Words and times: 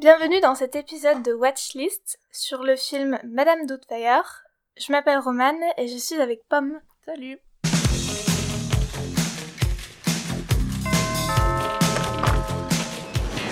Bienvenue 0.00 0.40
dans 0.40 0.54
cet 0.54 0.76
épisode 0.76 1.22
de 1.22 1.34
Watchlist 1.34 2.18
sur 2.32 2.62
le 2.62 2.74
film 2.74 3.18
Madame 3.22 3.66
Doubtfire. 3.66 4.44
Je 4.78 4.90
m'appelle 4.92 5.18
Romane 5.18 5.60
et 5.76 5.88
je 5.88 5.96
suis 5.98 6.18
avec 6.18 6.40
Pomme. 6.48 6.80
Salut 7.04 7.36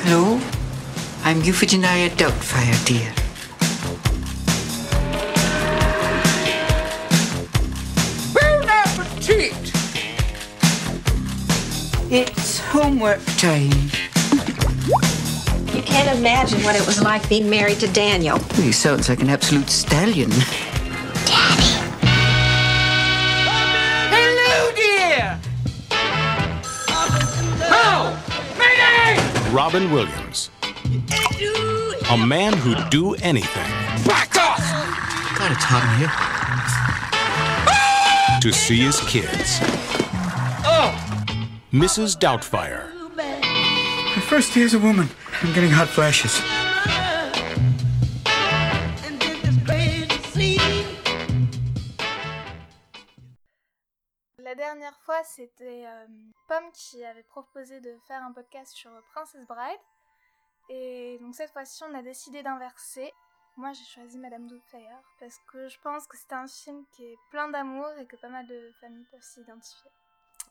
Hello, 0.06 0.38
I'm 1.26 1.42
Euphigenia 1.46 2.08
Doubtfire, 2.16 2.78
dear. 2.86 3.12
Bon 8.32 8.66
appetit! 8.86 9.52
It's 12.10 12.62
homework 12.72 13.20
time. 13.36 13.90
You 15.78 15.84
can't 15.84 16.18
imagine 16.18 16.60
what 16.64 16.74
it 16.74 16.84
was 16.84 17.00
like 17.00 17.28
being 17.28 17.48
married 17.48 17.78
to 17.78 17.86
Daniel. 17.92 18.40
He 18.54 18.72
sounds 18.72 19.08
like 19.08 19.20
an 19.20 19.30
absolute 19.30 19.70
stallion. 19.70 20.28
Daddy. 21.24 21.70
Hello, 24.10 24.72
dear! 24.74 25.38
Oh! 27.70 28.10
Mayday! 28.58 29.54
Robin 29.54 29.92
Williams. 29.92 30.50
A 32.10 32.18
man 32.18 32.54
who'd 32.54 32.90
do 32.90 33.14
anything 33.14 33.70
Back 34.04 34.34
off! 34.34 34.58
God, 35.38 35.52
it's 35.52 35.62
hot 35.62 35.84
in 35.84 35.98
here. 36.00 36.10
to 38.40 38.52
see 38.52 38.78
his 38.78 39.00
kids. 39.02 39.60
Oh! 40.66 40.92
Mrs. 41.72 42.18
Doubtfire. 42.18 42.92
My 43.14 44.22
first 44.22 44.52
day 44.54 44.62
as 44.62 44.74
a 44.74 44.80
woman. 44.80 45.08
I'm 45.40 45.52
getting 45.52 45.70
hot 45.70 45.86
flashes. 45.86 46.42
La 54.38 54.54
dernière 54.56 54.98
fois, 55.02 55.22
c'était 55.22 55.86
euh, 55.86 56.06
Pomme 56.48 56.72
qui 56.72 57.04
avait 57.04 57.22
proposé 57.22 57.80
de 57.80 57.94
faire 58.08 58.20
un 58.24 58.32
podcast 58.32 58.74
sur 58.74 58.90
Princess 59.14 59.46
Bride. 59.46 59.78
Et 60.70 61.18
donc 61.20 61.36
cette 61.36 61.52
fois-ci, 61.52 61.84
on 61.88 61.94
a 61.94 62.02
décidé 62.02 62.42
d'inverser. 62.42 63.12
Moi, 63.56 63.72
j'ai 63.74 63.84
choisi 63.84 64.18
Madame 64.18 64.48
Doubtfire 64.48 65.02
parce 65.20 65.38
que 65.52 65.68
je 65.68 65.78
pense 65.84 66.08
que 66.08 66.16
c'est 66.16 66.32
un 66.32 66.48
film 66.48 66.84
qui 66.96 67.04
est 67.04 67.16
plein 67.30 67.48
d'amour 67.48 67.88
et 68.00 68.06
que 68.06 68.16
pas 68.16 68.28
mal 68.28 68.46
de 68.48 68.72
familles 68.80 69.06
peuvent 69.12 69.22
s'identifier. 69.22 69.90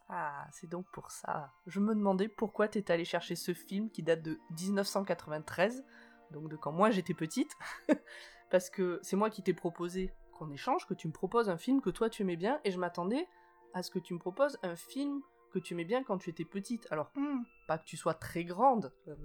Ah, 0.09 0.47
c'est 0.51 0.67
donc 0.69 0.85
pour 0.91 1.11
ça. 1.11 1.51
Je 1.65 1.79
me 1.79 1.93
demandais 1.93 2.27
pourquoi 2.29 2.67
t'es 2.67 2.89
allé 2.91 3.03
chercher 3.03 3.35
ce 3.35 3.53
film 3.53 3.89
qui 3.89 4.03
date 4.03 4.21
de 4.21 4.39
1993, 4.51 5.83
donc 6.31 6.49
de 6.49 6.55
quand 6.55 6.71
moi 6.71 6.91
j'étais 6.91 7.13
petite, 7.13 7.51
parce 8.49 8.69
que 8.69 8.99
c'est 9.03 9.15
moi 9.17 9.29
qui 9.29 9.43
t'ai 9.43 9.53
proposé 9.53 10.13
qu'on 10.31 10.49
échange, 10.51 10.85
que 10.87 10.93
tu 10.93 11.07
me 11.07 11.13
proposes 11.13 11.49
un 11.49 11.57
film 11.57 11.81
que 11.81 11.89
toi 11.89 12.09
tu 12.09 12.21
aimais 12.21 12.37
bien, 12.37 12.61
et 12.63 12.71
je 12.71 12.79
m'attendais 12.79 13.27
à 13.73 13.83
ce 13.83 13.91
que 13.91 13.99
tu 13.99 14.13
me 14.13 14.19
proposes 14.19 14.57
un 14.63 14.75
film 14.77 15.21
que 15.51 15.59
tu 15.59 15.73
aimais 15.73 15.83
bien 15.85 16.03
quand 16.03 16.17
tu 16.17 16.29
étais 16.29 16.45
petite. 16.45 16.87
Alors, 16.91 17.11
Hmm. 17.15 17.41
pas 17.67 17.77
que 17.77 17.83
tu 17.85 17.97
sois 17.97 18.13
très 18.13 18.45
grande, 18.45 18.93
euh, 19.07 19.15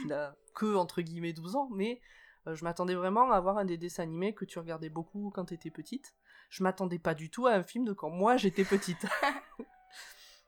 tu 0.00 0.06
n'as 0.08 0.34
que 0.54 0.74
entre 0.74 1.02
guillemets 1.02 1.32
12 1.32 1.54
ans, 1.56 1.68
mais 1.72 2.00
euh, 2.48 2.54
je 2.56 2.64
m'attendais 2.64 2.94
vraiment 2.94 3.30
à 3.30 3.36
avoir 3.36 3.58
un 3.58 3.64
des 3.64 3.76
dessins 3.78 4.02
animés 4.02 4.34
que 4.34 4.44
tu 4.44 4.58
regardais 4.58 4.88
beaucoup 4.88 5.30
quand 5.32 5.44
tu 5.46 5.54
étais 5.54 5.70
petite. 5.70 6.14
Je 6.50 6.64
m'attendais 6.64 6.98
pas 6.98 7.14
du 7.14 7.30
tout 7.30 7.46
à 7.46 7.52
un 7.52 7.62
film 7.62 7.84
de 7.84 7.92
quand 7.92 8.10
moi 8.10 8.36
j'étais 8.36 8.64
petite. 8.64 9.06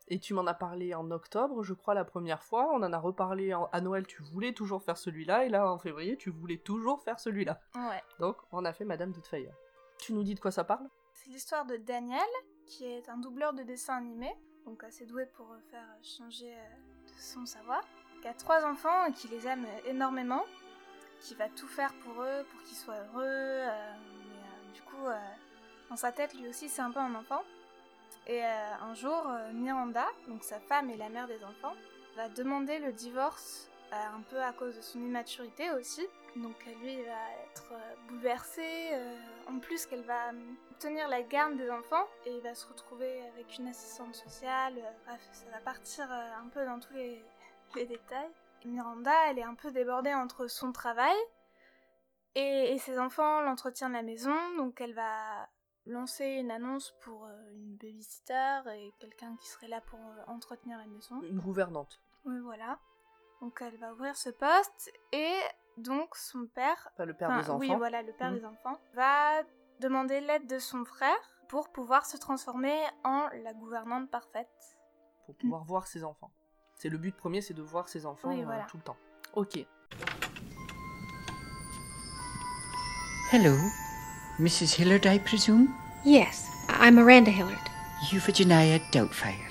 Et 0.08 0.18
tu 0.18 0.34
m'en 0.34 0.46
as 0.46 0.54
parlé 0.54 0.94
en 0.94 1.10
octobre, 1.10 1.62
je 1.62 1.72
crois, 1.72 1.94
la 1.94 2.04
première 2.04 2.42
fois. 2.42 2.68
On 2.74 2.82
en 2.82 2.92
a 2.92 2.98
reparlé 2.98 3.54
en- 3.54 3.70
à 3.72 3.80
Noël, 3.80 4.06
tu 4.06 4.22
voulais 4.22 4.52
toujours 4.52 4.82
faire 4.82 4.98
celui-là, 4.98 5.46
et 5.46 5.48
là 5.48 5.70
en 5.70 5.78
février, 5.78 6.16
tu 6.18 6.30
voulais 6.30 6.58
toujours 6.58 7.02
faire 7.02 7.18
celui-là. 7.18 7.58
Ouais. 7.74 8.02
Donc, 8.20 8.36
on 8.52 8.64
a 8.66 8.72
fait 8.74 8.84
Madame 8.84 9.12
Doubtfire. 9.12 9.54
Tu 9.98 10.12
nous 10.12 10.22
dis 10.22 10.34
de 10.34 10.40
quoi 10.40 10.50
ça 10.50 10.64
parle? 10.64 10.86
C'est 11.14 11.30
l'histoire 11.30 11.64
de 11.64 11.76
Daniel, 11.76 12.20
qui 12.66 12.84
est 12.84 13.08
un 13.08 13.16
doubleur 13.16 13.54
de 13.54 13.62
dessin 13.62 13.96
animé, 13.96 14.30
donc 14.66 14.84
assez 14.84 15.06
doué 15.06 15.24
pour 15.26 15.50
euh, 15.52 15.58
faire 15.70 15.86
changer 16.02 16.52
euh, 16.54 17.06
de 17.06 17.18
son 17.18 17.46
savoir, 17.46 17.80
qui 18.20 18.28
a 18.28 18.34
trois 18.34 18.64
enfants 18.66 19.06
et 19.06 19.12
qui 19.12 19.28
les 19.28 19.46
aime 19.46 19.64
euh, 19.64 19.88
énormément, 19.90 20.44
qui 21.20 21.34
va 21.34 21.48
tout 21.48 21.68
faire 21.68 21.94
pour 22.02 22.22
eux, 22.22 22.44
pour 22.50 22.60
qu'ils 22.62 22.76
soient 22.76 22.98
heureux, 22.98 23.22
euh, 23.24 23.92
mais 24.28 24.34
euh, 24.34 24.72
du 24.74 24.82
coup, 24.82 25.06
euh, 25.06 25.16
dans 25.88 25.96
sa 25.96 26.12
tête, 26.12 26.34
lui 26.34 26.48
aussi, 26.48 26.68
c'est 26.68 26.82
un 26.82 26.90
peu 26.90 27.00
un 27.00 27.14
enfant. 27.14 27.42
Et 28.26 28.42
euh, 28.42 28.74
un 28.80 28.94
jour, 28.94 29.28
euh, 29.28 29.52
Miranda, 29.52 30.06
donc 30.28 30.44
sa 30.44 30.58
femme 30.58 30.88
et 30.88 30.96
la 30.96 31.08
mère 31.08 31.26
des 31.26 31.44
enfants, 31.44 31.74
va 32.16 32.28
demander 32.28 32.78
le 32.78 32.92
divorce, 32.92 33.70
euh, 33.92 33.96
un 34.16 34.22
peu 34.22 34.40
à 34.40 34.52
cause 34.52 34.76
de 34.76 34.80
son 34.80 35.00
immaturité 35.00 35.70
aussi. 35.72 36.06
Donc 36.36 36.64
lui, 36.80 36.94
il 36.94 37.04
va 37.04 37.30
être 37.44 37.72
bouleversé. 38.08 38.90
en 39.46 39.58
plus, 39.60 39.86
qu'elle 39.86 40.02
va 40.02 40.32
obtenir 40.70 41.06
la 41.08 41.22
garde 41.22 41.56
des 41.56 41.70
enfants 41.70 42.08
et 42.26 42.34
il 42.34 42.40
va 42.40 42.54
se 42.56 42.66
retrouver 42.66 43.22
avec 43.28 43.56
une 43.58 43.68
assistante 43.68 44.16
sociale. 44.16 44.74
bref, 45.06 45.20
ça 45.30 45.44
va 45.52 45.58
partir 45.58 46.10
un 46.10 46.48
peu 46.48 46.64
dans 46.64 46.80
tous 46.80 46.92
les, 46.94 47.22
détails. 47.86 48.30
Miranda, 48.64 49.12
elle 49.28 49.38
est 49.38 49.44
un 49.44 49.54
peu 49.54 49.70
débordée 49.70 50.14
entre 50.14 50.48
son 50.48 50.72
travail 50.72 51.14
et 52.34 52.76
ses 52.78 52.98
enfants, 52.98 53.42
l'entretien 53.42 53.90
de 53.90 53.94
la 53.94 54.02
maison. 54.02 54.34
Donc 54.56 54.80
elle 54.80 54.94
va 54.94 55.48
lancer 55.86 56.24
une 56.26 56.50
annonce 56.50 56.94
pour 57.02 57.26
euh, 57.26 57.50
une 57.52 57.76
babysitter 57.76 58.60
et 58.74 58.92
quelqu'un 58.98 59.36
qui 59.36 59.48
serait 59.48 59.68
là 59.68 59.80
pour 59.82 59.98
euh, 60.00 60.22
entretenir 60.26 60.78
la 60.78 60.86
maison. 60.86 61.20
Une 61.22 61.40
gouvernante. 61.40 62.00
Oui, 62.24 62.38
voilà. 62.40 62.78
Donc 63.40 63.58
elle 63.60 63.76
va 63.78 63.92
ouvrir 63.92 64.16
ce 64.16 64.30
poste 64.30 64.90
et 65.12 65.34
donc 65.76 66.16
son 66.16 66.46
père, 66.46 66.90
Pas 66.96 67.04
le 67.04 67.12
père 67.14 67.28
enfin, 67.30 67.40
des 67.42 67.50
enfants. 67.50 67.58
oui 67.60 67.74
voilà, 67.76 68.02
le 68.02 68.12
père 68.12 68.30
Mhm. 68.30 68.38
des 68.38 68.44
enfants, 68.44 68.80
va 68.94 69.42
demander 69.80 70.20
l'aide 70.20 70.46
de 70.46 70.58
son 70.58 70.84
frère 70.84 71.16
pour 71.48 71.68
pouvoir 71.70 72.06
se 72.06 72.16
transformer 72.16 72.80
en 73.04 73.28
la 73.42 73.52
gouvernante 73.52 74.10
parfaite. 74.10 74.48
Pour 75.26 75.34
pouvoir 75.36 75.64
voir 75.64 75.86
ses 75.86 76.04
enfants. 76.04 76.30
C'est 76.76 76.88
le 76.88 76.96
but 76.98 77.14
premier, 77.16 77.40
c'est 77.42 77.54
de 77.54 77.62
voir 77.62 77.88
ses 77.88 78.06
enfants 78.06 78.28
Oui, 78.30 78.40
euh, 78.40 78.44
voilà. 78.44 78.64
tout 78.64 78.76
le 78.78 78.82
temps. 78.82 78.96
Ok. 79.34 79.58
Hello, 83.32 83.54
Mrs. 84.38 84.74
Hillard, 84.74 85.06
I 85.06 85.18
presume? 85.18 85.72
Yes, 86.04 86.48
I'm 86.68 86.96
Miranda 86.96 87.30
Hillard. 87.30 87.70
Euphigenia 88.10 88.80
Doubtfire. 88.90 89.50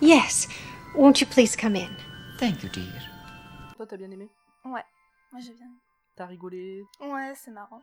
Yes. 0.00 0.48
Won't 0.94 1.20
you 1.20 1.26
please 1.26 1.56
come 1.56 1.74
in? 1.76 1.88
Thank 2.38 2.62
you, 2.62 2.68
dear. 2.68 2.92
Toi, 3.76 3.86
t'as 3.86 3.96
bien 3.96 4.10
aimé? 4.10 4.28
Ouais, 4.64 4.84
moi 5.32 5.40
j'ai 5.40 5.54
bien. 5.54 5.70
T'as 6.14 6.26
rigolé? 6.26 6.84
Ouais, 7.00 7.32
c'est 7.34 7.50
marrant. 7.50 7.82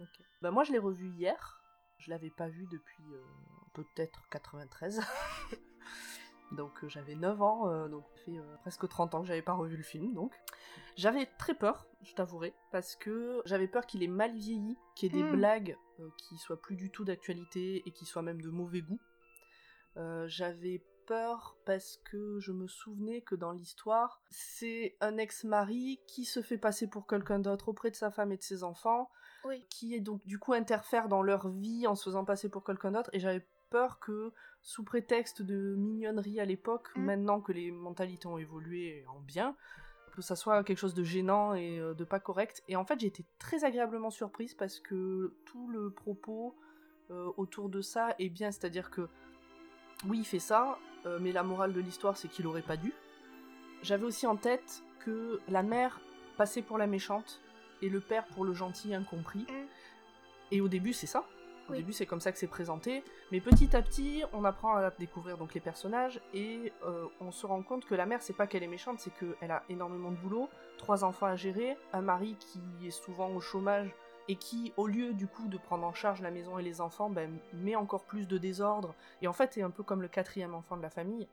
Ok. 0.00 0.24
Bah 0.42 0.50
moi 0.50 0.64
je 0.64 0.72
l'ai 0.72 0.78
revu 0.78 1.08
hier. 1.18 1.60
Je 1.98 2.10
l'avais 2.10 2.30
pas 2.30 2.48
vu 2.48 2.66
depuis 2.70 3.02
euh, 3.12 3.22
peut-être 3.74 4.20
93. 4.30 5.00
donc 6.52 6.84
euh, 6.84 6.88
j'avais 6.88 7.14
9 7.14 7.42
ans, 7.42 7.68
euh, 7.68 7.88
donc 7.88 8.04
ça 8.14 8.22
fait 8.24 8.38
euh, 8.38 8.56
presque 8.62 8.88
30 8.88 9.14
ans 9.14 9.20
que 9.22 9.26
j'avais 9.26 9.42
pas 9.42 9.54
revu 9.54 9.76
le 9.76 9.82
film 9.82 10.12
donc. 10.14 10.32
J'avais 10.96 11.26
très 11.38 11.54
peur, 11.54 11.86
je 12.02 12.14
t'avouerai, 12.14 12.54
parce 12.72 12.96
que 12.96 13.42
j'avais 13.44 13.68
peur 13.68 13.86
qu'il 13.86 14.02
ait 14.02 14.08
mal 14.08 14.34
vieilli, 14.34 14.76
qu'il 14.94 15.14
y 15.14 15.18
ait 15.18 15.22
des 15.22 15.28
Mm. 15.28 15.36
blagues 15.36 15.78
qui 16.18 16.36
soient 16.38 16.60
plus 16.60 16.76
du 16.76 16.90
tout 16.90 17.04
d'actualité 17.04 17.82
et 17.86 17.90
qui 17.90 18.04
soient 18.06 18.22
même 18.22 18.40
de 18.40 18.48
mauvais 18.50 18.80
goût. 18.82 19.00
J'avais 20.26 20.82
peur 21.06 21.56
parce 21.64 21.98
que 22.10 22.38
je 22.40 22.52
me 22.52 22.66
souvenais 22.66 23.20
que 23.22 23.34
dans 23.34 23.52
l'histoire, 23.52 24.20
c'est 24.30 24.96
un 25.00 25.16
ex-mari 25.18 26.00
qui 26.06 26.24
se 26.24 26.42
fait 26.42 26.58
passer 26.58 26.88
pour 26.88 27.06
quelqu'un 27.06 27.38
d'autre 27.38 27.68
auprès 27.68 27.90
de 27.90 27.96
sa 27.96 28.10
femme 28.10 28.32
et 28.32 28.36
de 28.36 28.42
ses 28.42 28.64
enfants, 28.64 29.08
Oui. 29.44 29.64
qui 29.70 29.94
est 29.94 30.00
donc 30.00 30.24
du 30.26 30.38
coup 30.38 30.52
interfère 30.52 31.08
dans 31.08 31.22
leur 31.22 31.48
vie 31.48 31.86
en 31.86 31.94
se 31.94 32.04
faisant 32.04 32.24
passer 32.24 32.48
pour 32.48 32.64
quelqu'un 32.64 32.90
d'autre, 32.92 33.10
et 33.12 33.20
j'avais 33.20 33.46
peur 33.70 33.98
que 33.98 34.32
sous 34.62 34.84
prétexte 34.84 35.42
de 35.42 35.74
mignonnerie 35.76 36.40
à 36.40 36.44
l'époque, 36.44 36.88
Mm. 36.96 37.04
maintenant 37.04 37.40
que 37.40 37.52
les 37.52 37.70
mentalités 37.70 38.26
ont 38.26 38.38
évolué 38.38 39.04
en 39.08 39.20
bien, 39.20 39.56
que 40.14 40.22
ça 40.22 40.34
soit 40.34 40.64
quelque 40.64 40.78
chose 40.78 40.94
de 40.94 41.04
gênant 41.04 41.54
et 41.54 41.78
euh, 41.78 41.94
de 41.94 42.04
pas 42.04 42.20
correct. 42.20 42.62
Et 42.68 42.76
en 42.76 42.84
fait, 42.84 42.98
j'ai 42.98 43.06
été 43.06 43.24
très 43.38 43.64
agréablement 43.64 44.10
surprise 44.10 44.54
parce 44.54 44.80
que 44.80 45.34
tout 45.44 45.68
le 45.68 45.90
propos 45.90 46.56
euh, 47.10 47.30
autour 47.36 47.68
de 47.68 47.80
ça 47.82 48.14
est 48.18 48.30
bien, 48.30 48.50
c'est-à-dire 48.50 48.90
que 48.90 49.08
oui, 50.06 50.18
il 50.18 50.24
fait 50.24 50.38
ça, 50.38 50.78
euh, 51.04 51.18
mais 51.20 51.32
la 51.32 51.42
morale 51.42 51.72
de 51.72 51.80
l'histoire, 51.80 52.16
c'est 52.16 52.28
qu'il 52.28 52.46
aurait 52.46 52.62
pas 52.62 52.76
dû. 52.76 52.92
J'avais 53.82 54.04
aussi 54.04 54.26
en 54.26 54.36
tête 54.36 54.82
que 55.00 55.40
la 55.48 55.62
mère 55.62 56.00
passait 56.36 56.62
pour 56.62 56.78
la 56.78 56.86
méchante 56.86 57.40
et 57.82 57.88
le 57.88 58.00
père 58.00 58.26
pour 58.26 58.44
le 58.44 58.54
gentil 58.54 58.94
incompris. 58.94 59.46
Mm. 59.48 59.66
Et 60.52 60.60
au 60.60 60.68
début, 60.68 60.92
c'est 60.92 61.06
ça. 61.06 61.24
Au 61.68 61.72
Oui. 61.72 61.78
début, 61.78 61.92
c'est 61.92 62.06
comme 62.06 62.20
ça 62.20 62.32
que 62.32 62.38
c'est 62.38 62.46
présenté. 62.46 63.02
Mais 63.32 63.40
petit 63.40 63.74
à 63.76 63.82
petit, 63.82 64.22
on 64.32 64.44
apprend 64.44 64.76
à 64.76 64.90
découvrir 64.90 65.36
donc 65.36 65.54
les 65.54 65.60
personnages 65.60 66.20
et 66.32 66.72
euh, 66.84 67.06
on 67.20 67.32
se 67.32 67.46
rend 67.46 67.62
compte 67.62 67.84
que 67.84 67.94
la 67.94 68.06
mère, 68.06 68.22
c'est 68.22 68.32
pas 68.34 68.46
qu'elle 68.46 68.62
est 68.62 68.68
méchante, 68.68 69.00
c'est 69.00 69.12
qu'elle 69.14 69.50
a 69.50 69.64
énormément 69.68 70.10
de 70.10 70.16
boulot, 70.16 70.48
trois 70.78 71.02
enfants 71.04 71.26
à 71.26 71.36
gérer, 71.36 71.76
un 71.92 72.02
mari 72.02 72.36
qui 72.38 72.60
est 72.86 72.90
souvent 72.90 73.30
au 73.30 73.40
chômage 73.40 73.92
et 74.28 74.36
qui, 74.36 74.72
au 74.76 74.86
lieu 74.86 75.12
du 75.12 75.26
coup 75.28 75.48
de 75.48 75.56
prendre 75.56 75.84
en 75.86 75.94
charge 75.94 76.20
la 76.20 76.30
maison 76.30 76.58
et 76.58 76.62
les 76.62 76.80
enfants, 76.80 77.10
ben, 77.10 77.38
met 77.52 77.76
encore 77.76 78.04
plus 78.04 78.26
de 78.26 78.38
désordre 78.38 78.94
et 79.22 79.28
en 79.28 79.32
fait 79.32 79.56
est 79.56 79.62
un 79.62 79.70
peu 79.70 79.82
comme 79.84 80.02
le 80.02 80.08
quatrième 80.08 80.54
enfant 80.54 80.76
de 80.76 80.82
la 80.82 80.90
famille. 80.90 81.28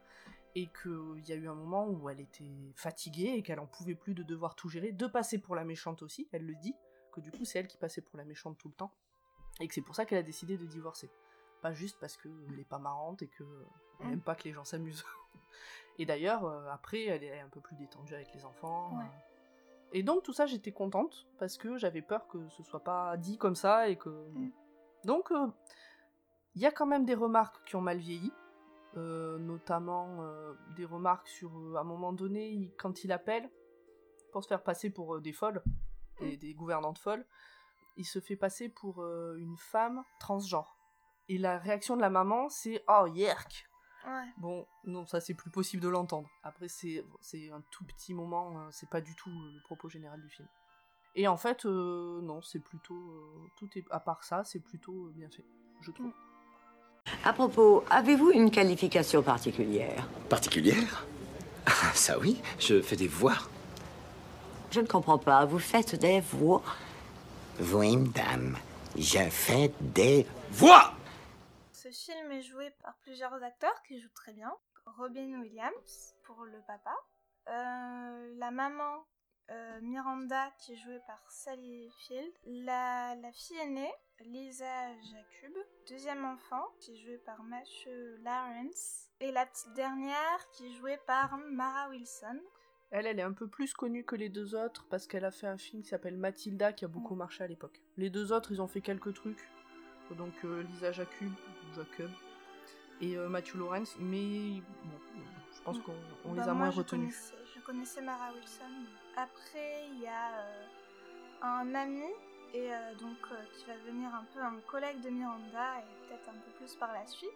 et 0.56 0.68
qu'il 0.84 1.28
y 1.28 1.32
a 1.32 1.36
eu 1.36 1.48
un 1.48 1.56
moment 1.56 1.88
où 1.88 2.08
elle 2.12 2.20
était 2.20 2.44
fatiguée 2.76 3.34
et 3.36 3.42
qu'elle 3.42 3.60
en 3.60 3.66
pouvait 3.66 3.96
plus 3.96 4.14
de 4.14 4.22
devoir 4.22 4.54
tout 4.54 4.70
gérer, 4.70 4.92
de 4.92 5.08
passer 5.08 5.40
pour 5.40 5.56
la 5.56 5.64
méchante 5.64 6.04
aussi, 6.04 6.28
elle 6.32 6.46
le 6.46 6.54
dit, 6.54 6.76
que 7.12 7.22
du 7.22 7.32
coup 7.32 7.44
c'est 7.44 7.58
elle 7.58 7.66
qui 7.68 7.78
passait 7.78 8.02
pour 8.02 8.18
la 8.20 8.24
méchante 8.24 8.60
tout 8.60 8.68
le 8.68 8.76
temps, 8.76 8.92
et 9.60 9.68
que 9.68 9.74
c'est 9.74 9.82
pour 9.82 9.96
ça 9.96 10.06
qu'elle 10.06 10.18
a 10.20 10.24
décidé 10.24 10.58
de 10.58 10.66
divorcer. 10.66 11.10
Pas 11.62 11.74
juste 11.74 11.98
parce 12.00 12.18
qu'elle 12.18 12.60
est 12.60 12.68
pas 12.68 12.80
marrante 12.80 13.22
et 13.22 13.28
qu'elle 13.28 13.48
Mm. 14.00 14.10
n'aime 14.10 14.22
pas 14.22 14.36
que 14.36 14.44
les 14.46 14.52
gens 14.54 14.66
s'amusent. 14.66 15.06
et 16.00 16.06
d'ailleurs, 16.06 16.46
euh, 16.46 16.68
après, 16.72 17.04
elle 17.06 17.24
est 17.24 17.40
un 17.40 17.48
peu 17.50 17.62
plus 17.62 17.76
détendue 17.76 18.16
avec 18.16 18.34
les 18.34 18.44
enfants. 18.44 18.98
Ouais. 18.98 19.06
Et 19.92 20.02
donc 20.04 20.24
tout 20.24 20.34
ça, 20.34 20.48
j'étais 20.48 20.72
contente, 20.72 21.28
parce 21.38 21.58
que 21.58 21.78
j'avais 21.78 22.02
peur 22.02 22.28
que 22.28 22.50
ce 22.50 22.64
soit 22.64 22.84
pas 22.84 23.16
dit 23.18 23.38
comme 23.38 23.56
ça, 23.56 23.88
et 23.90 23.96
que... 23.98 24.10
Mm. 24.10 24.52
Donc, 25.06 25.32
euh, 25.32 25.48
il 26.56 26.62
y 26.62 26.66
a 26.66 26.72
quand 26.72 26.86
même 26.88 27.06
des 27.06 27.14
remarques 27.14 27.64
qui 27.66 27.76
ont 27.76 27.82
mal 27.82 27.98
vieilli, 28.00 28.32
euh, 28.98 29.38
notamment 29.38 30.22
euh, 30.24 30.54
des 30.76 30.86
remarques 30.86 31.28
sur, 31.28 31.52
euh, 31.58 31.76
à 31.76 31.82
un 31.82 31.84
moment 31.84 32.14
donné, 32.14 32.50
il- 32.50 32.74
quand 32.78 33.04
il 33.04 33.12
appelle 33.12 33.50
pour 34.32 34.44
se 34.44 34.48
faire 34.48 34.64
passer 34.64 34.90
pour 34.90 35.20
des 35.22 35.34
folles, 35.34 35.64
des, 36.20 36.38
des 36.38 36.54
gouvernantes 36.56 36.98
folles, 37.00 37.26
il 37.98 38.06
se 38.06 38.20
fait 38.20 38.36
passer 38.36 38.70
pour 38.70 39.02
euh, 39.02 39.36
une 39.40 39.58
femme 39.58 40.04
transgenre. 40.20 40.76
Et 41.30 41.38
la 41.38 41.58
réaction 41.58 41.96
de 41.96 42.02
la 42.02 42.10
maman, 42.10 42.50
c'est 42.50 42.84
«Oh, 42.88 43.08
yerk!» 43.08 43.70
Ouais. 44.06 44.26
Bon, 44.38 44.66
non, 44.84 45.06
ça 45.06 45.22
c'est 45.22 45.34
plus 45.34 45.50
possible 45.50 45.82
de 45.82 45.88
l'entendre. 45.88 46.28
Après, 46.44 46.68
c'est 46.68 47.06
c'est 47.22 47.50
un 47.52 47.62
tout 47.72 47.86
petit 47.86 48.14
moment, 48.14 48.52
euh, 48.58 48.68
c'est 48.72 48.90
pas 48.90 49.00
du 49.00 49.16
tout 49.16 49.30
euh, 49.30 49.52
le 49.54 49.62
propos 49.64 49.88
général 49.88 50.22
du 50.22 50.30
film. 50.30 50.48
Et 51.16 51.28
en 51.28 51.38
fait, 51.38 51.66
euh, 51.66 52.20
non, 52.22 52.42
c'est 52.42 52.60
plutôt. 52.60 52.96
euh, 52.96 53.48
tout 53.56 53.70
est, 53.78 53.86
à 53.92 54.02
part 54.02 54.24
ça, 54.26 54.44
c'est 54.44 54.60
plutôt 54.60 55.06
euh, 55.06 55.14
bien 55.16 55.30
fait, 55.30 55.46
je 55.82 55.92
trouve. 55.92 56.12
À 57.24 57.32
propos, 57.32 57.86
avez-vous 57.90 58.32
une 58.32 58.52
qualification 58.52 59.24
particulière? 59.24 60.06
Particulière? 60.30 61.06
Ah, 61.66 61.94
Ça 61.94 62.20
oui, 62.20 62.42
je 62.60 62.82
fais 62.82 62.98
des 62.98 63.08
voix. 63.08 63.38
Je 64.72 64.82
ne 64.82 64.88
comprends 64.88 65.18
pas. 65.20 65.46
Vous 65.46 65.60
faites 65.60 65.96
des 65.96 66.20
voix? 66.20 66.62
Oui, 67.60 67.96
madame, 67.98 68.58
je 68.98 69.30
fais 69.30 69.72
des 69.80 70.26
voix 70.50 70.94
Ce 71.72 71.90
film 71.92 72.32
est 72.32 72.42
joué 72.42 72.72
par 72.82 72.96
plusieurs 73.04 73.44
acteurs 73.44 73.80
qui 73.88 74.00
jouent 74.02 74.14
très 74.16 74.34
bien. 74.34 74.52
Robin 74.98 75.40
Williams 75.40 76.16
pour 76.24 76.46
le 76.46 76.60
papa. 76.66 76.96
Euh, 77.50 78.34
la 78.38 78.50
maman 78.50 79.06
euh, 79.52 79.82
Miranda 79.82 80.50
qui 80.58 80.74
est 80.74 80.78
jouée 80.78 81.00
par 81.06 81.22
Sally 81.30 81.92
Field. 82.00 82.34
La, 82.46 83.16
la 83.16 83.32
fille 83.32 83.60
aînée 83.60 83.94
Lisa 84.22 84.88
Jacob. 85.02 85.56
Deuxième 85.88 86.26
enfant 86.26 86.66
qui 86.80 86.94
est 86.94 87.04
joué 87.04 87.20
par 87.20 87.44
Matthew 87.44 88.18
Lawrence. 88.24 89.12
Et 89.20 89.32
la 89.32 89.46
petite 89.46 89.74
dernière 89.74 90.50
qui 90.54 90.66
est 90.66 90.74
jouée 90.74 90.98
par 91.06 91.38
Mara 91.52 91.90
Wilson. 91.90 92.40
Elle, 92.96 93.08
elle 93.08 93.18
est 93.18 93.24
un 93.24 93.34
peu 93.34 93.48
plus 93.48 93.74
connue 93.74 94.04
que 94.04 94.16
les 94.16 94.30
deux 94.30 94.54
autres 94.54 94.86
parce 94.88 95.08
qu'elle 95.08 95.26
a 95.26 95.32
fait 95.32 95.48
un 95.48 95.58
film 95.58 95.82
qui 95.82 95.90
s'appelle 95.90 96.16
Mathilda 96.16 96.74
qui 96.74 96.86
a 96.86 96.88
beaucoup 96.88 97.16
marché 97.16 97.44
à 97.44 97.48
l'époque. 97.48 97.82
Les 97.98 98.12
deux 98.12 98.32
autres, 98.32 98.52
ils 98.52 98.62
ont 98.62 98.68
fait 98.68 98.82
quelques 98.82 99.16
trucs. 99.16 99.50
Donc 100.12 100.34
euh, 100.46 100.62
Lisa 100.62 100.92
Jacob, 100.92 101.32
Jacob 101.76 102.12
et 103.02 103.18
euh, 103.18 103.28
Matthew 103.30 103.56
Lawrence, 103.56 103.96
mais 104.00 104.62
bon, 104.84 105.00
je 105.56 105.62
pense 105.64 105.80
qu'on 105.80 105.96
on 106.26 106.34
les 106.34 106.40
Bah, 106.42 106.44
a 106.52 106.54
moi, 106.54 106.66
moins 106.66 106.70
retenus. 106.70 107.34
Je 107.56 107.60
connaissais 107.62 108.02
Mara 108.02 108.32
Wilson. 108.34 108.86
Après, 109.18 109.88
il 109.92 110.02
y 110.02 110.08
a 110.08 110.38
euh, 110.40 110.66
un 111.42 111.74
ami 111.74 112.04
et 112.54 112.72
euh, 112.72 112.94
donc 113.02 113.18
qui 113.58 113.66
va 113.66 113.74
devenir 113.78 114.10
un 114.14 114.26
peu 114.36 114.40
un 114.40 114.60
collègue 114.68 115.02
de 115.02 115.10
Miranda 115.10 115.80
et 115.80 116.08
peut-être 116.08 116.30
un 116.30 116.34
peu 116.34 116.52
plus 116.60 116.76
par 116.76 116.94
la 116.94 117.08
suite, 117.08 117.32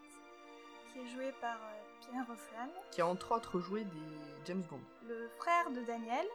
qui 0.97 1.03
est 1.03 1.07
joué 1.07 1.31
par 1.33 1.57
euh, 1.57 1.81
Pierre 2.01 2.25
Roslan. 2.25 2.69
Qui 2.91 3.01
a 3.01 3.07
entre 3.07 3.35
autres 3.35 3.59
joué 3.59 3.83
des 3.83 4.45
James 4.45 4.63
Bond. 4.63 4.81
Le 5.03 5.29
frère 5.37 5.69
de 5.71 5.81
Daniel, 5.81 6.25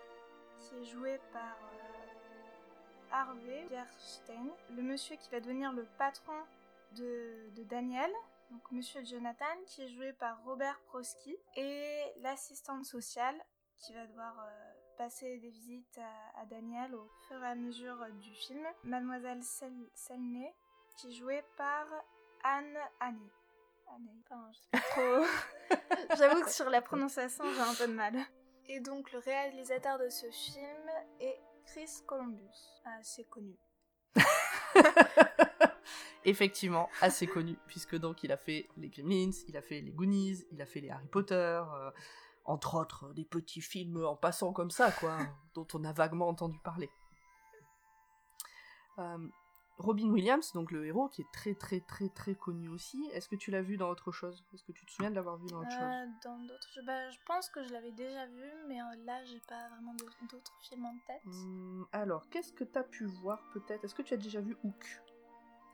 qui 0.61 0.77
est 0.77 0.85
joué 0.85 1.19
par 1.33 1.57
euh, 1.73 3.11
Harvey 3.11 3.65
Bierstein. 3.69 4.47
Le 4.77 4.83
monsieur 4.83 5.17
qui 5.17 5.31
va 5.31 5.41
devenir 5.41 5.73
le 5.73 5.85
patron 5.99 6.37
de, 6.93 7.51
de 7.57 7.65
Daniel, 7.65 8.11
donc 8.51 8.71
Monsieur 8.71 9.05
Jonathan, 9.05 9.45
qui 9.67 9.83
est 9.83 9.89
joué 9.89 10.13
par 10.13 10.43
Robert 10.45 10.79
Prosky. 10.87 11.37
Et 11.57 12.05
l'assistante 12.21 12.85
sociale, 12.85 13.37
qui 13.79 13.93
va 13.95 14.07
devoir 14.07 14.39
euh, 14.39 14.73
passer 14.97 15.39
des 15.39 15.51
visites 15.51 15.99
à, 15.99 16.41
à 16.43 16.45
Daniel 16.47 16.95
au 16.95 17.09
fur 17.27 17.43
et 17.43 17.49
à 17.49 17.55
mesure 17.57 18.07
du 18.21 18.31
film. 18.33 18.65
Mademoiselle 18.85 19.43
Sel- 19.43 19.91
Selnay, 19.95 20.55
qui 20.97 21.09
est 21.09 21.13
jouée 21.15 21.43
par 21.57 21.87
Anne 22.45 22.79
Annie. 23.01 23.33
Enfin, 23.87 24.51
je 24.53 24.59
sais 24.59 24.69
pas 24.71 24.81
trop. 24.81 25.25
J'avoue 26.19 26.43
que 26.43 26.51
sur 26.51 26.71
la 26.71 26.81
prononciation, 26.83 27.45
j'ai 27.55 27.61
un 27.61 27.75
peu 27.75 27.87
de 27.87 27.97
mal. 27.97 28.15
Et 28.67 28.81
donc, 28.81 29.13
le 29.13 29.19
réalisateur 29.19 29.99
de 29.99 30.09
ce 30.09 30.31
film 30.31 30.89
est 31.21 31.41
Chris 31.67 31.91
Columbus, 32.07 32.81
assez 32.85 33.25
connu. 33.25 33.57
Effectivement, 36.25 36.89
assez 37.01 37.27
connu, 37.27 37.57
puisque 37.67 37.97
donc 37.97 38.23
il 38.23 38.31
a 38.31 38.37
fait 38.37 38.69
les 38.77 38.89
Gremlins, 38.89 39.33
il 39.49 39.57
a 39.57 39.63
fait 39.63 39.81
les 39.81 39.91
Goonies, 39.91 40.45
il 40.53 40.63
a 40.63 40.67
fait 40.67 40.81
les 40.81 40.91
Harry 40.91 41.09
Potter, 41.09 41.35
euh, 41.35 41.91
entre 42.45 42.77
autres 42.77 43.13
des 43.15 43.25
petits 43.25 43.61
films 43.61 44.05
en 44.05 44.15
passant 44.17 44.53
comme 44.53 44.71
ça, 44.71 44.93
quoi, 44.93 45.19
dont 45.55 45.67
on 45.75 45.85
a 45.85 45.93
vaguement 45.93 46.29
entendu 46.29 46.59
parler. 46.63 46.91
Euh, 48.99 49.19
Robin 49.83 50.11
Williams, 50.11 50.53
donc 50.53 50.71
le 50.71 50.87
héros, 50.87 51.09
qui 51.09 51.23
est 51.23 51.31
très 51.33 51.55
très 51.55 51.81
très 51.81 52.09
très 52.09 52.35
connu 52.35 52.69
aussi, 52.69 53.09
est-ce 53.13 53.29
que 53.29 53.37
tu 53.37 53.51
l'as 53.51 53.63
vu 53.63 53.77
dans 53.77 53.91
autre 53.91 54.13
chose? 54.13 54.45
Est-ce 54.55 54.65
que 54.65 54.73
tu 54.73 54.87
te 54.87 54.91
souviens 54.93 55.11
de 55.11 55.17
l'avoir 55.17 55.37
vu 55.37 55.47
dans 55.49 55.61
autre 55.61 55.71
chose? 55.71 55.81
Euh, 55.83 56.07
dans 56.25 56.39
d'autres, 56.39 56.69
je, 56.75 56.81
bah, 56.83 57.11
je 57.11 57.19
pense 57.27 57.49
que 57.51 57.63
je 57.65 57.73
l'avais 57.73 57.93
déjà 57.93 58.27
vu, 58.27 58.51
mais 58.69 58.81
euh, 58.81 58.85
là, 59.05 59.25
j'ai 59.25 59.41
pas 59.49 59.69
vraiment 59.71 59.95
d'autres 60.31 60.53
films 60.63 60.85
en 60.87 60.97
tête. 61.07 61.23
Hum, 61.27 61.87
Alors, 61.93 62.29
qu'est-ce 62.31 62.53
que 62.53 62.65
t'as 62.65 62.85
pu 62.85 63.05
voir 63.05 63.43
peut-être? 63.53 63.85
Est-ce 63.85 63.95
que 63.95 64.03
tu 64.03 64.15
as 64.15 64.19
déjà 64.19 64.41
vu 64.41 64.57
Hook? 64.65 65.03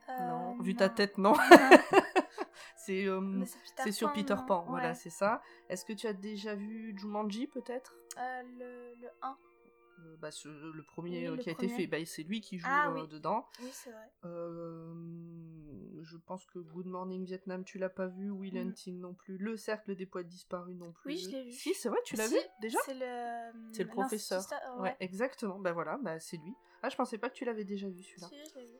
Euh, 0.09 0.27
Non, 0.27 0.57
vu 0.59 0.75
ta 0.75 0.89
tête, 0.89 1.17
non. 1.17 1.33
c'est 2.75 3.05
euh, 3.05 3.43
Peter 3.77 3.91
sur 3.91 4.07
Pan, 4.09 4.13
Peter 4.15 4.35
non. 4.35 4.45
Pan, 4.45 4.65
voilà, 4.67 4.89
Ouais. 4.89 4.93
c'est 4.95 5.09
ça. 5.09 5.41
Est-ce 5.69 5.85
que 5.85 5.93
tu 5.93 6.07
as 6.07 6.13
déjà 6.13 6.55
vu 6.55 6.95
Jumanji 6.97 7.47
peut-être? 7.47 7.95
Euh, 8.17 8.41
le, 8.57 8.95
le 9.01 9.07
1. 9.21 9.37
Euh, 10.05 10.15
bah, 10.17 10.31
ce- 10.31 10.47
Le 10.47 10.83
premier 10.83 11.19
Oui, 11.19 11.27
euh, 11.27 11.35
le 11.35 11.41
qui 11.41 11.49
a 11.49 11.51
été 11.53 11.67
fait, 11.67 11.87
bah, 11.87 11.97
c'est 12.05 12.23
lui 12.23 12.41
qui 12.41 12.57
joue 12.57 12.67
Ah, 12.69 12.89
euh, 12.89 12.93
oui. 12.93 13.07
dedans. 13.07 13.45
Oui, 13.61 13.69
c'est 13.73 13.91
vrai. 13.91 14.09
Je 16.01 16.17
pense 16.17 16.45
que 16.45 16.59
Good 16.59 16.85
Morning 16.87 17.25
Vietnam, 17.25 17.63
tu 17.65 17.77
l'as 17.77 17.89
pas 17.89 18.07
vu. 18.07 18.29
Will 18.31 18.55
Mm. 18.55 18.67
Hunting 18.69 18.99
non 18.99 19.13
plus. 19.13 19.37
Le 19.37 19.57
Cercle 19.57 19.95
des 19.95 20.05
poètes 20.05 20.27
disparus 20.27 20.75
non 20.77 20.91
plus. 20.93 21.11
Oui, 21.13 21.17
je 21.17 21.29
l'ai 21.29 21.43
vu. 21.43 21.51
Si, 21.51 21.73
c'est 21.73 21.89
vrai, 21.89 21.99
tu 22.05 22.15
l'as 22.15 22.27
Si, 22.27 22.35
vu 22.35 22.39
déjà 22.61 22.79
C'est 22.85 22.93
le, 22.93 23.51
C'est 23.73 23.83
le 23.83 23.89
professeur. 23.89 24.37
l'instituteur, 24.39 24.75
Ouais. 24.77 24.81
ouais. 24.89 24.97
exactement. 25.01 25.59
Bah 25.59 25.73
voilà, 25.73 25.97
bah 26.01 26.19
c'est 26.19 26.37
lui. 26.37 26.53
Ah, 26.81 26.89
je 26.89 26.95
pensais 26.95 27.17
pas 27.17 27.29
que 27.29 27.35
tu 27.35 27.43
l'avais 27.45 27.65
déjà 27.65 27.89
vu 27.89 28.01
celui-là. 28.03 28.27
Si, 28.29 28.35
je 28.53 28.55
l'ai 28.59 28.65
vu. 28.65 28.77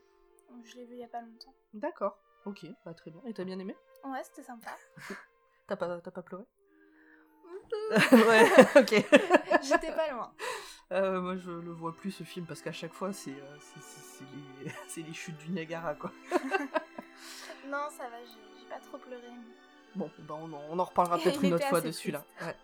Je 0.63 0.75
l'ai 0.75 0.85
vu 0.85 0.93
il 0.93 0.99
y 0.99 1.03
a 1.03 1.07
pas 1.07 1.21
longtemps. 1.21 1.53
D'accord. 1.73 2.17
Ok, 2.45 2.65
bah 2.85 2.93
très 2.93 3.11
bien. 3.11 3.21
Et 3.25 3.33
t'as 3.33 3.43
bien 3.43 3.59
aimé 3.59 3.75
Ouais, 4.05 4.23
c'était 4.23 4.43
sympa. 4.43 4.71
T'as 5.67 5.75
pas, 5.75 6.01
t'as 6.01 6.09
pas 6.11 6.23
pleuré 6.23 6.45
Ouais, 8.11 8.43
ok. 8.75 8.89
J'étais 9.61 9.93
pas 9.93 10.11
loin. 10.11 10.33
Euh, 10.91 11.22
moi, 11.22 11.36
je 11.38 11.51
le 11.51 11.72
vois 11.72 11.96
plus 11.96 12.12
ce 12.12 12.24
film 12.24 12.46
parce 12.48 12.62
qu'à 12.62 12.72
chaque 12.72 12.93
fois, 12.93 13.13
c'est 13.13 13.29
euh, 13.31 13.58
c'est- 13.60 13.81
c'est- 13.81 14.24
c'est 14.88 15.01
les, 15.01 15.08
les 15.08 15.13
chutes 15.13 15.38
du 15.38 15.50
Niagara, 15.50 15.93
quoi. 15.96 16.12
Non, 17.67 17.88
ça 17.96 18.10
va, 18.10 18.17
j'ai 18.25 18.67
pas 18.67 18.79
trop 18.79 18.98
pleuré. 18.98 19.27
Bon, 19.96 20.10
bah, 20.19 20.36
on, 20.39 20.51
en- 20.51 20.62
on 20.72 20.79
en 20.79 20.84
reparlera 20.84 21.17
peut-être 21.24 21.43
une 21.43 21.53
autre 21.53 21.67
fois 21.67 21.81
de 21.81 21.91
celui-là. 21.91 22.24
Ouais. 22.41 22.55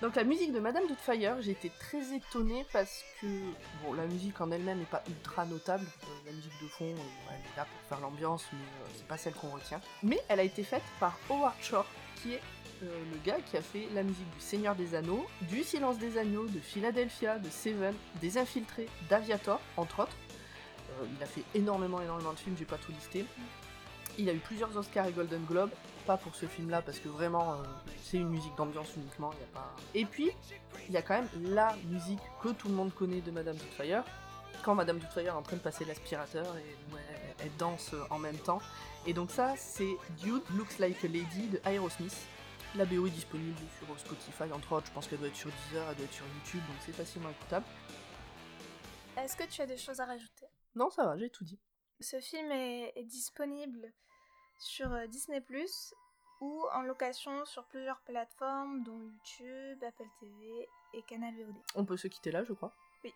Donc 0.00 0.14
la 0.16 0.24
musique 0.24 0.52
de 0.52 0.60
Madame 0.60 0.86
Doubtfire, 0.86 1.42
j'ai 1.42 1.50
été 1.50 1.70
très 1.78 2.14
étonnée 2.14 2.64
parce 2.72 3.04
que 3.20 3.26
bon, 3.82 3.92
la 3.92 4.06
musique 4.06 4.40
en 4.40 4.50
elle-même 4.50 4.78
n'est 4.78 4.84
pas 4.86 5.02
ultra 5.08 5.44
notable. 5.44 5.84
Euh, 6.04 6.06
la 6.26 6.32
musique 6.32 6.62
de 6.62 6.68
fond, 6.68 6.84
euh, 6.86 7.30
elle 7.30 7.34
est 7.36 7.56
là 7.56 7.66
pour 7.66 7.80
faire 7.88 8.00
l'ambiance, 8.00 8.46
mais 8.52 8.58
euh, 8.60 8.88
c'est 8.96 9.06
pas 9.06 9.18
celle 9.18 9.34
qu'on 9.34 9.50
retient. 9.50 9.80
Mais 10.02 10.18
elle 10.28 10.40
a 10.40 10.44
été 10.44 10.62
faite 10.62 10.84
par 11.00 11.18
Howard 11.28 11.54
Shore, 11.60 11.86
qui 12.22 12.32
est 12.34 12.40
euh, 12.82 13.04
le 13.12 13.18
gars 13.24 13.40
qui 13.40 13.56
a 13.56 13.62
fait 13.62 13.88
la 13.94 14.02
musique 14.02 14.28
du 14.34 14.40
Seigneur 14.40 14.74
des 14.74 14.94
Anneaux, 14.94 15.26
du 15.42 15.62
Silence 15.62 15.98
des 15.98 16.16
Agneaux, 16.16 16.46
de 16.46 16.60
Philadelphia, 16.60 17.38
de 17.38 17.50
Seven, 17.50 17.94
des 18.20 18.38
Infiltrés, 18.38 18.88
d'Aviator, 19.08 19.60
entre 19.76 20.04
autres. 20.04 20.16
Euh, 20.90 21.06
il 21.16 21.22
a 21.22 21.26
fait 21.26 21.44
énormément, 21.54 22.00
énormément 22.00 22.32
de 22.32 22.38
films, 22.38 22.56
j'ai 22.58 22.64
pas 22.64 22.78
tout 22.78 22.92
listé. 22.92 23.26
Il 24.18 24.28
a 24.28 24.32
eu 24.32 24.38
plusieurs 24.38 24.74
Oscars 24.76 25.06
et 25.06 25.12
Golden 25.12 25.44
Globe, 25.44 25.70
pas 26.06 26.16
pour 26.16 26.34
ce 26.34 26.46
film-là 26.46 26.82
parce 26.82 26.98
que 26.98 27.08
vraiment 27.08 27.52
euh, 27.52 27.56
c'est 28.02 28.16
une 28.16 28.28
musique 28.28 28.54
d'ambiance 28.56 28.88
uniquement. 28.96 29.30
Et 29.94 30.04
puis 30.04 30.30
il 30.88 30.94
y 30.94 30.96
a 30.96 31.02
quand 31.02 31.14
même 31.14 31.28
la 31.54 31.74
musique 31.90 32.20
que 32.42 32.48
tout 32.48 32.68
le 32.68 32.74
monde 32.74 32.92
connaît 32.94 33.20
de 33.20 33.30
Madame 33.30 33.56
Doubtfire. 33.56 34.04
Quand 34.62 34.74
Madame 34.74 34.98
Doubtfire 34.98 35.26
est 35.26 35.30
en 35.30 35.42
train 35.42 35.56
de 35.56 35.62
passer 35.62 35.84
l'aspirateur 35.84 36.46
et 36.56 36.76
elle 37.38 37.56
danse 37.58 37.94
en 38.10 38.18
même 38.18 38.36
temps. 38.38 38.60
Et 39.06 39.12
donc 39.12 39.30
ça 39.30 39.54
c'est 39.56 39.96
Dude 40.22 40.42
Looks 40.56 40.78
Like 40.78 41.04
a 41.04 41.08
Lady 41.08 41.48
de 41.48 41.60
Aerosmith. 41.64 42.16
La 42.76 42.84
BO 42.84 43.04
est 43.04 43.10
disponible 43.10 43.58
sur 43.78 43.98
Spotify 43.98 44.44
entre 44.52 44.72
autres, 44.72 44.86
je 44.86 44.92
pense 44.92 45.08
qu'elle 45.08 45.18
doit 45.18 45.26
être 45.26 45.34
sur 45.34 45.50
Deezer, 45.50 45.88
elle 45.90 45.96
doit 45.96 46.04
être 46.04 46.12
sur 46.12 46.24
YouTube, 46.26 46.60
donc 46.68 46.76
c'est 46.80 46.92
facilement 46.92 47.30
écoutable. 47.30 47.66
Est-ce 49.16 49.36
que 49.36 49.42
tu 49.42 49.60
as 49.60 49.66
des 49.66 49.76
choses 49.76 49.98
à 49.98 50.04
rajouter? 50.04 50.46
Non 50.76 50.88
ça 50.88 51.04
va, 51.04 51.18
j'ai 51.18 51.30
tout 51.30 51.42
dit. 51.42 51.58
Ce 51.98 52.20
film 52.20 52.52
est, 52.52 52.92
est 52.94 53.04
disponible 53.04 53.92
sur 54.60 54.92
euh, 54.92 55.06
Disney⁇ 55.08 55.40
ou 56.40 56.64
en 56.72 56.82
location 56.82 57.44
sur 57.44 57.64
plusieurs 57.64 58.00
plateformes 58.02 58.84
dont 58.84 58.98
YouTube, 58.98 59.82
Apple 59.82 60.08
TV 60.20 60.68
et 60.94 61.02
Canal 61.02 61.34
VOD. 61.34 61.56
On 61.74 61.84
peut 61.84 61.96
se 61.96 62.06
quitter 62.06 62.30
là, 62.30 62.44
je 62.44 62.52
crois. 62.52 62.72
Oui. 63.04 63.12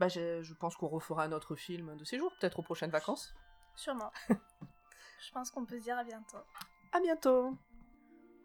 Bah, 0.00 0.08
je, 0.08 0.42
je 0.42 0.54
pense 0.54 0.76
qu'on 0.76 0.88
refera 0.88 1.22
un 1.22 1.32
autre 1.32 1.54
film 1.54 1.96
de 1.96 2.04
séjour, 2.04 2.32
peut-être 2.40 2.58
aux 2.58 2.62
prochaines 2.62 2.90
vacances. 2.90 3.32
Sûrement. 3.76 4.10
je 4.28 5.30
pense 5.32 5.52
qu'on 5.52 5.64
peut 5.64 5.78
se 5.78 5.84
dire 5.84 5.96
à 5.96 6.04
bientôt. 6.04 6.38
À 6.92 7.00
bientôt 7.00 7.56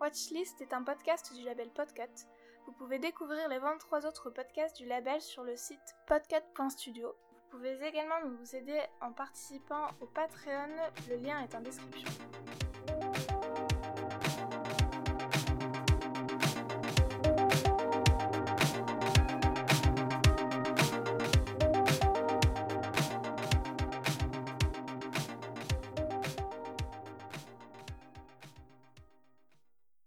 Watchlist 0.04 0.60
est 0.60 0.74
un 0.74 0.84
podcast 0.84 1.34
du 1.34 1.44
label 1.44 1.70
Podcut. 1.70 2.28
Vous 2.66 2.74
pouvez 2.74 3.00
découvrir 3.00 3.48
les 3.48 3.58
23 3.58 4.06
autres 4.06 4.30
podcasts 4.32 4.76
du 4.76 4.86
label 4.86 5.22
sur 5.22 5.46
le 5.46 5.56
site 5.56 5.96
podcut.studio. 6.08 7.08
Vous 7.08 7.58
pouvez 7.58 7.82
également 7.88 8.20
nous 8.26 8.54
aider 8.54 8.82
en 9.00 9.14
participant 9.14 9.88
au 10.02 10.06
Patreon, 10.08 10.76
le 11.08 11.16
lien 11.16 11.40
est 11.40 11.56
en 11.56 11.62
description. 11.62 12.10